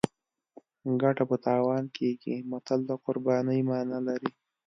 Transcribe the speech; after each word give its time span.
ګټه 1.01 1.23
په 1.29 1.35
تاوان 1.45 1.83
کیږي 1.97 2.35
متل 2.51 2.79
د 2.89 2.91
قربانۍ 3.05 3.59
مانا 3.69 3.99
لري 4.07 4.31